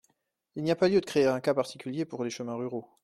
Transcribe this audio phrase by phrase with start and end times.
[0.55, 2.87] Il n’y a pas lieu de créer un cas particulier pour les chemins ruraux.